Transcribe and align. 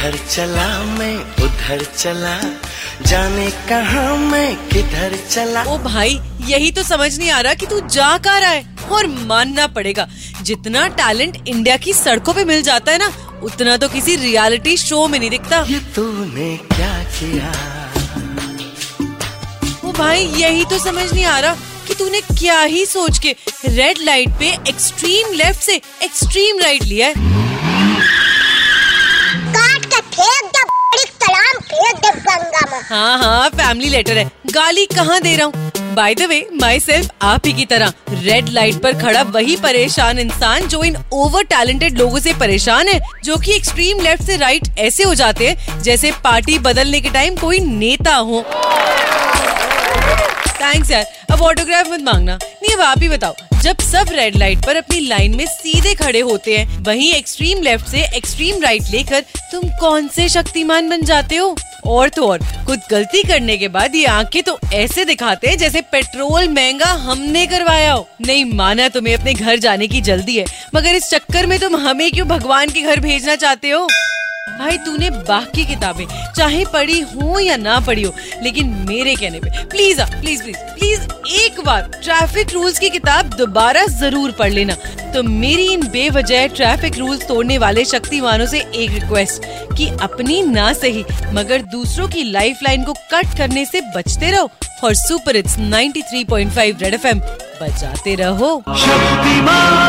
इधर 0.00 0.16
चला 0.26 0.66
मैं 0.82 1.16
उधर 1.44 1.84
चला। 1.86 2.36
जाने 3.06 3.50
कहा 3.68 4.14
मैं 4.16 4.56
किधर 4.68 5.16
चला। 5.30 5.62
ओ 5.62 5.76
भाई 5.78 6.18
यही 6.48 6.70
तो 6.72 6.82
समझ 6.82 7.18
नहीं 7.18 7.30
आ 7.30 7.40
रहा 7.40 7.54
कि 7.54 7.66
तू 7.66 7.80
जा 7.88 8.16
कहाँ 8.18 8.40
रहा 8.40 8.50
है। 8.50 8.64
और 8.90 9.06
मानना 9.06 9.66
पड़ेगा 9.66 10.08
जितना 10.42 10.86
टैलेंट 10.96 11.36
इंडिया 11.48 11.76
की 11.76 11.92
सड़कों 11.92 12.34
पे 12.34 12.44
मिल 12.44 12.62
जाता 12.62 12.92
है 12.92 12.98
ना 12.98 13.10
उतना 13.42 13.76
तो 13.76 13.88
किसी 13.88 14.16
रियलिटी 14.16 14.76
शो 14.76 15.06
में 15.08 15.18
नहीं 15.18 15.30
दिखता। 15.30 15.64
ये 15.68 15.80
तूने 15.94 16.56
क्या 16.72 16.92
किया? 17.18 17.52
ओ 19.84 19.92
भाई 19.92 20.24
यही 20.36 20.64
तो 20.64 20.78
समझ 20.78 21.12
नहीं 21.12 21.24
आ 21.24 21.38
रहा 21.40 21.54
कि 21.88 21.94
तूने 21.94 22.20
क्या 22.30 22.60
ही 22.62 22.86
सोच 22.86 23.18
के 23.18 23.36
रेड 23.68 23.98
लाइट 24.00 24.38
पे 24.38 24.50
एक्सट्रीम 24.68 25.32
लेफ़्ट 25.34 25.62
से 25.62 25.80
एक्सट्रीम 26.02 26.58
राइट 26.58 26.82
लिया 26.84 27.08
है। 27.08 27.39
हाँ 32.90 33.18
हाँ 33.18 33.48
फैमिली 33.48 33.88
लेटर 33.88 34.18
है। 34.18 34.24
गाली 34.46 34.86
कहाँ 34.86 35.20
दे 35.20 35.36
रहा 35.36 35.46
हूँ? 35.46 35.70
By 35.94 36.14
the 36.14 36.22
way 36.22 36.48
my 36.54 36.80
self 36.80 37.10
आप 37.22 37.46
ही 37.46 37.52
की 37.52 37.64
तरह 37.64 37.92
रेड 38.12 38.48
लाइट 38.48 38.74
पर 38.74 38.98
खड़ा 39.00 39.22
वही 39.22 39.56
परेशान 39.56 40.18
इंसान 40.18 40.66
जो 40.68 40.82
इन 40.84 40.96
ओवर 41.12 41.44
टैलेंटेड 41.44 41.98
लोगों 41.98 42.18
से 42.18 42.34
परेशान 42.34 42.88
है, 42.88 43.00
जो 43.24 43.36
कि 43.36 43.52
एक्सट्रीम 43.52 44.00
लेफ़्ट 44.00 44.24
से 44.24 44.36
राइट 44.36 44.68
ऐसे 44.78 45.02
हो 45.02 45.14
जाते 45.14 45.48
हैं, 45.48 45.82
जैसे 45.82 46.10
पार्टी 46.24 46.58
बदलने 46.58 47.00
के 47.00 47.10
टाइम 47.10 47.36
कोई 47.36 47.60
नेता 47.60 48.14
हो। 48.14 48.42
थैंक्स 50.60 50.90
यार। 50.90 51.06
अब 51.30 51.42
ऑटोग्राफ 51.42 51.88
मत 51.88 52.00
मांगना। 52.00 52.34
नहीं, 52.34 52.74
अब 52.74 52.80
आप 52.80 52.98
ही 52.98 53.08
बताओ। 53.08 53.34
जब 53.62 53.78
सब 53.78 54.06
रेड 54.10 54.36
लाइट 54.36 54.66
पर 54.66 54.76
अपनी 54.76 55.00
लाइन 55.00 55.36
में 55.36 55.46
सीधे 55.46 55.94
खड़े 55.94 56.20
होते 56.20 56.56
हैं, 56.56 56.84
वहीं 56.84 57.12
एक्सट्रीम 57.14 57.62
लेफ़्ट 57.62 57.86
से 57.86 58.04
एक्सट्रीम 58.16 58.62
राइट 58.62 58.82
लेकर 58.90 59.20
तुम 59.52 59.68
कौन 59.80 60.08
से 60.08 60.28
शक्तिमान 60.28 60.88
बन 60.88 61.02
जाते 61.02 61.36
हो? 61.36 61.56
और 61.86 62.08
तो 62.08 62.26
और, 62.26 62.38
कुछ 62.66 62.78
गलती 62.90 63.22
करने 63.22 63.56
के 63.56 63.68
बाद 63.68 63.94
ये 63.94 64.04
आँखें 64.06 64.42
तो 64.42 64.58
ऐसे 64.72 65.04
दिखाते 65.04 65.48
हैं 65.48 65.58
जैसे 65.58 65.80
पेट्रोल 65.92 66.48
महँगा 66.48 66.92
हमने 67.02 67.46
करवाया 67.46 67.92
हो। 67.92 68.06
नहीं, 68.20 68.44
माना 68.44 68.88
तुम्हें 68.88 69.16
अपने 69.16 69.34
घर 69.34 69.58
जाने 69.58 69.88
की 69.88 70.00
जल्दी 70.00 70.38
है, 70.38 70.44
मगर 70.74 70.94
इस 70.94 71.10
चक्कर 71.10 71.46
में 71.46 71.58
तुम 71.58 71.76
हमें 71.76 72.10
क्यों 72.10 72.28
भगवान 72.28 72.70
के 72.70 72.82
घर 72.82 73.00
भेजना 73.00 73.36
चाहते 73.36 73.70
हो? 73.70 73.86
भाई, 74.48 74.78
तूने 74.78 75.08
बाकी 75.10 75.64
किताबें, 75.64 76.04
चाहे 76.36 76.64
पढ़ी 76.64 77.00
हो 77.00 77.38
या 77.40 77.56
ना 77.56 77.78
पढ़ी 77.80 78.02
हो, 78.02 78.12
लेकिन 78.42 78.68
मेरे 78.88 79.14
कहने 79.14 79.40
पे 79.40 79.50
प्लीज़ 79.64 80.00
आ 80.00 80.04
प्लीज़ 80.20 80.42
प्लीज़ 80.42 80.56
प्लीज़ 80.56 81.00
एक 81.42 81.60
बार 81.60 81.90
ट्रैफ़िक 82.04 82.52
रूल्स 82.52 82.78
की 82.78 82.90
किताब 82.90 83.34
दोबारा 83.34 83.84
ज़रूर 83.86 84.30
पढ़ 84.30 84.52
लेना। 84.52 84.74
तो 85.14 85.22
मेरी 85.22 85.66
इन 85.72 85.86
बेवजह 85.88 86.46
ट्रैफ़िक 86.46 86.98
रूल्स 86.98 87.26
तोड़ने 87.28 87.58
वाले 87.58 87.84
शक्तिमानों 87.84 88.46
से 88.46 88.60
एक 88.74 88.90
रिक्वेस्ट 88.90 89.46
कि 89.76 89.88
अपनी 90.02 90.42
ना 90.42 90.72
सही, 90.72 91.04
मगर 91.32 91.62
दूसरों 91.72 92.08
की 92.08 92.22
लाइफ 92.22 92.62
लाइन 92.62 92.84
को 92.84 92.92
कट 93.12 93.36
करने 93.38 93.64
से 93.64 93.80
बचते 93.96 94.30
रहो 94.30 94.50
और 94.84 94.94
सुपर 94.94 95.36
इट्स 95.36 95.56
93.5 95.58 96.82
रेड 96.82 96.94
एफएम 96.94 97.20
बजाते 97.62 98.14
रहो। 98.14 98.56
शक्तिमान। 98.68 99.79